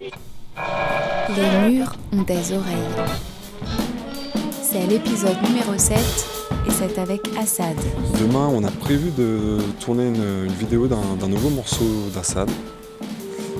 [0.00, 2.74] Les murs ont des oreilles.
[4.62, 5.96] C'est l'épisode numéro 7
[6.66, 7.76] et c'est avec Assad.
[8.20, 11.84] Demain, on a prévu de tourner une, vidéo d'un nouveau morceau
[12.14, 12.50] d'Assad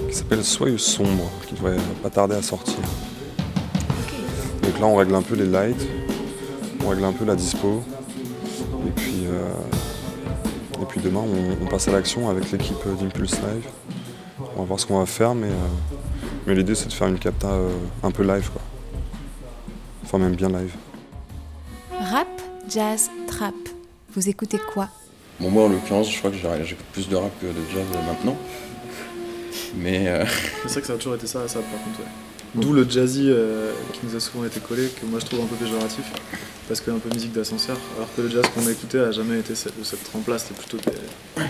[0.09, 2.79] qui s'appelle Soyeux sombre, qui devrait pas tarder à sortir.
[4.63, 5.87] Donc là, on règle un peu les lights,
[6.85, 7.83] on règle un peu la dispo,
[8.87, 13.69] et puis, euh, et puis demain, on, on passe à l'action avec l'équipe d'Impulse Live.
[14.57, 15.95] On va voir ce qu'on va faire, mais, euh,
[16.47, 17.69] mais l'idée c'est de faire une capta euh,
[18.03, 18.63] un peu live, quoi.
[20.05, 20.73] Enfin, même bien live.
[22.01, 22.29] Rap,
[22.69, 23.55] jazz, trap.
[24.15, 24.89] Vous écoutez quoi?
[25.41, 28.37] Bon, moi en l'occurrence, je crois que j'écoute plus de rap que de jazz maintenant.
[29.77, 30.25] Mais euh,
[30.63, 32.01] C'est vrai que ça a toujours été ça, ça par contre.
[32.01, 32.07] ouais.
[32.63, 35.47] D'où le jazzy euh, qui nous a souvent été collé, que moi je trouve un
[35.47, 36.05] peu péjoratif,
[36.69, 39.41] parce que un peu musique d'ascenseur, alors que le jazz qu'on a écouté a jamais
[39.41, 41.43] été cette, de cette trempe-là, c'était plutôt des...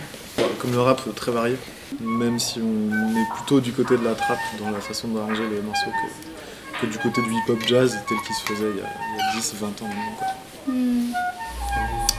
[0.64, 1.56] Comme le rap très varié,
[2.00, 5.60] même si on est plutôt du côté de la trap dans la façon d'arranger les
[5.60, 8.86] morceaux que, que du côté du hip-hop jazz tel qu'il se faisait il y a,
[8.86, 10.16] a 10, 20 ans maintenant.
[10.18, 10.28] quoi.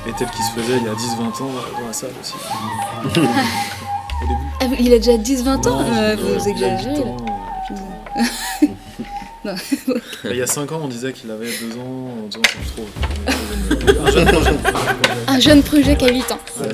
[0.07, 2.11] Et tel qu'il se faisait il y a 10, 20 ans euh, dans la salle
[2.21, 2.35] aussi.
[3.05, 4.43] Au début.
[4.61, 7.01] Ah, il a déjà 10-20 ans Euh, je- Vous je- exagérez.
[7.01, 8.65] euh.
[9.45, 9.53] Bah,
[10.31, 12.69] Il y a 5 ans, on disait qu'il avait 2 ans, 2 ans, c'est plus
[12.71, 12.87] trop.
[14.05, 14.55] Un jeune projet.
[15.27, 16.39] Un jeune projet qui a 8 ans.
[16.59, 16.67] Ouais,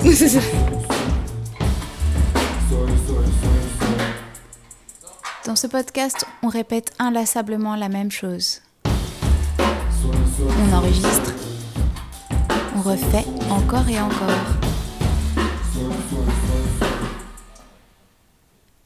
[5.62, 8.62] ce podcast, on répète inlassablement la même chose.
[9.64, 11.36] On enregistre.
[12.76, 14.28] On refait encore et encore.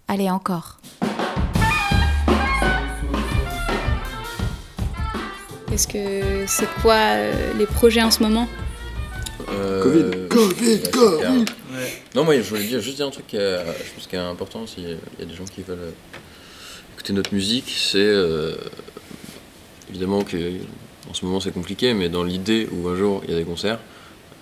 [0.10, 0.80] Allez, encore.
[5.72, 8.50] Est-ce que c'est quoi euh, les projets en ce moment?
[9.50, 10.28] Euh, Covid.
[10.92, 11.46] Covid.
[11.74, 11.94] Ouais.
[12.16, 14.20] Non, moi je voulais dire, juste dire un truc qui est, je pense qui est
[14.20, 15.92] important s'il y a des gens qui veulent euh,
[17.14, 18.56] notre musique, c'est euh,
[19.90, 20.38] évidemment que
[21.10, 23.46] en ce moment c'est compliqué, mais dans l'idée où un jour il y a des
[23.46, 23.80] concerts,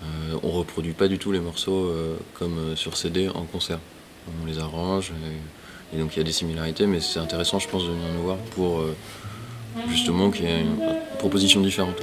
[0.03, 3.79] euh, on reproduit pas du tout les morceaux euh, comme sur CD en concert.
[4.41, 5.12] On les arrange
[5.94, 8.23] et, donc il y a des similarités, mais c'est intéressant je pense de venir nous
[8.23, 8.84] voir pour
[9.90, 10.78] justement qu'il y ait une,
[11.19, 11.97] proposition différente.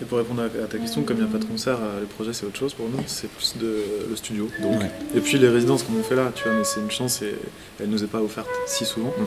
[0.00, 2.06] Et pour répondre à ta question, comme il n'y a pas de concert, euh, les
[2.06, 4.48] projets c'est autre chose pour nous, c'est plus de, le studio.
[4.60, 4.80] Donc.
[4.80, 4.90] Ouais.
[5.14, 7.34] Et puis les résidences comme on fait là, tu vois, mais c'est une chance et
[7.80, 9.08] elle nous est pas offerte si souvent.
[9.18, 9.24] Mm.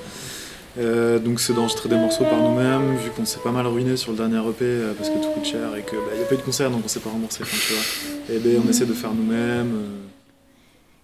[0.77, 4.11] Euh, donc c'est d'enregistrer des morceaux par nous-mêmes, vu qu'on s'est pas mal ruiné sur
[4.11, 6.37] le dernier EP euh, parce que tout coûte cher et qu'il n'y a pas eu
[6.37, 8.35] de concert donc on s'est pas remboursé, enfin, tu vois.
[8.35, 9.73] Et ben on essaie de faire nous-mêmes.
[9.73, 9.97] euh,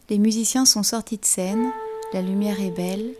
[0.09, 1.71] Les musiciens sont sortis de scène,
[2.13, 3.11] la lumière est belle,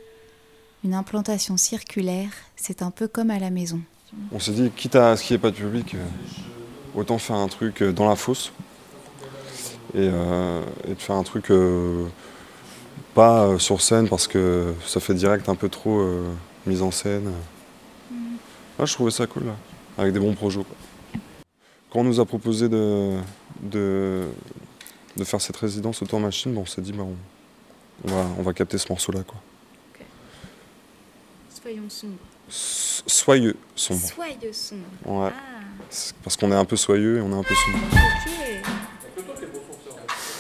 [0.84, 3.80] une implantation circulaire, c'est un peu comme à la maison.
[4.32, 6.06] On s'est dit, quitte à ce qu'il n'y ait pas de public, euh,
[6.96, 8.52] autant faire un truc euh, dans la fosse.
[9.94, 12.06] Et, euh, et de faire un truc euh,
[13.14, 16.02] pas euh, sur scène parce que ça fait direct un peu trop
[16.66, 17.30] mise en scène.
[18.80, 19.56] Ah, je trouvais ça cool, là,
[19.98, 20.62] avec des bons projets.
[21.92, 23.18] Quand on nous a proposé de,
[23.62, 24.24] de,
[25.18, 27.16] de faire cette résidence auto machine, bon, on s'est dit, bah, on,
[28.10, 29.24] on va, on va capter ce morceau-là.
[29.24, 29.42] quoi.
[31.62, 32.16] Soyons sombres.
[32.52, 34.02] Soyeux, sombre.
[34.02, 34.82] Soyeux sombres.
[35.06, 35.32] Ouais.
[35.34, 35.60] Ah,
[36.24, 37.78] Parce qu'on est un peu soyeux et on est un peu sombre.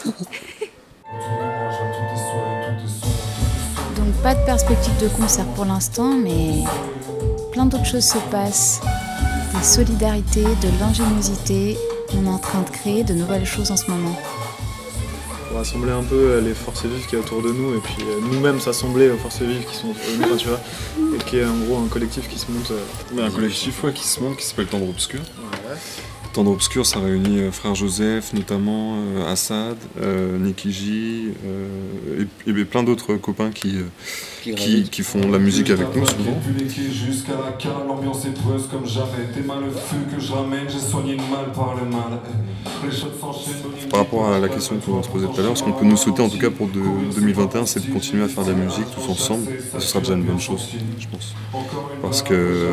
[0.07, 0.21] ok.
[3.95, 6.63] Donc pas de perspective de concert pour l'instant, mais
[7.51, 8.81] plein d'autres choses se passent.
[9.57, 11.77] Des solidarités, de l'ingéniosité.
[12.17, 14.17] On est en train de créer de nouvelles choses en ce moment.
[15.51, 17.97] Pour rassembler un peu euh, les forces vives qui est autour de nous et puis
[18.03, 20.59] euh, nous-mêmes s'assembler aux forces vives qui sont autour de nous, enfin, tu vois,
[21.13, 22.71] et qui est en gros un collectif qui se monte.
[22.71, 25.19] euh, un collectif ouais, qui se monte qui s'appelle Tendre Obscur.
[25.19, 25.75] ouais.
[26.33, 32.49] Tendre Obscur, ça réunit euh, frère Joseph, notamment euh, Assad, euh, Nicky J, euh, et,
[32.49, 36.39] et plein d'autres copains qui, euh, qui, qui font de la musique avec nous souvent.
[36.47, 39.27] Vu les quais jusqu'à la cale, l'ambiance est peureuse comme jamais.
[39.33, 42.19] T'es mal le feu que je ramène, j'ai soigné le mal par le mal.
[43.91, 46.21] Rapport à la question qu'on se posait tout à l'heure, ce qu'on peut nous souhaiter
[46.21, 46.79] en tout cas pour de-
[47.13, 49.47] 2021, c'est de continuer à faire de la musique tous ensemble.
[49.51, 51.35] Et ce sera déjà une bonne chose, je pense.
[52.01, 52.67] Parce que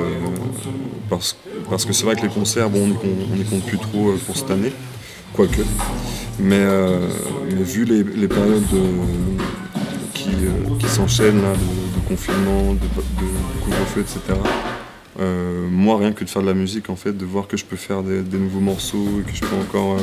[1.11, 1.37] parce,
[1.71, 4.37] parce que c'est vrai que les concerts, bon, on n'y compte, plus trop euh, pour
[4.37, 4.73] cette année,
[5.33, 5.63] quoique.
[6.39, 7.09] Mais, euh,
[7.49, 9.05] vu les, périodes euh,
[10.15, 14.21] qui, s'enchaînent de, confinement, de, de couvre-feu, etc.
[15.71, 17.77] moi, rien que de faire de la musique, en fait, de voir que je peux
[17.77, 19.99] faire des, nouveaux morceaux, et que je peux encore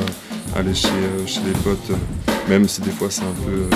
[0.56, 0.90] aller chez,
[1.26, 1.92] chez les potes,
[2.48, 3.76] même si des fois c'est un peu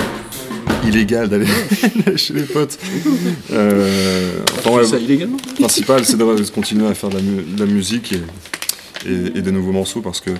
[0.90, 1.46] illégal d'aller
[2.16, 2.78] chez les potes.
[3.52, 5.36] Euh, enfin, ouais, ça illégalement?
[5.48, 8.20] le principal, c'est de de continuer à faire de la, mu- de la musique et,
[9.10, 10.30] et- et des nouveaux morceaux parce que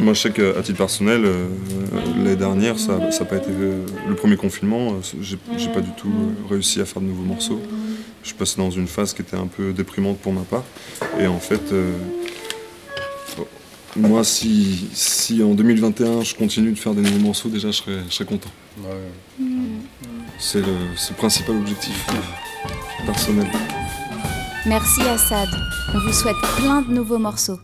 [0.00, 1.46] Moi, je sais qu'à titre personnel, euh,
[2.16, 4.94] l'année dernière, ça n'a pas été euh, le premier confinement.
[4.94, 5.36] euh, J'ai
[5.68, 7.60] pas du tout euh, réussi à faire de nouveaux morceaux.
[8.22, 10.64] Je suis passé dans une phase qui était un peu déprimante pour ma part.
[11.20, 11.92] Et en fait, euh,
[13.36, 13.46] bon,
[14.08, 17.98] moi, si, si en 2021 je continue de faire des nouveaux morceaux, déjà, je serais,
[18.08, 18.50] je serais content.
[20.44, 23.46] C'est le, principal objectif euh, personnel.
[24.66, 25.48] Merci Assad.
[25.94, 27.60] On vous souhaite plein de nouveaux morceaux.